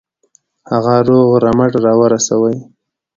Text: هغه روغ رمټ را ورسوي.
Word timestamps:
هغه 0.71 0.95
روغ 1.07 1.29
رمټ 1.43 1.71
را 1.85 1.93
ورسوي. 2.01 2.55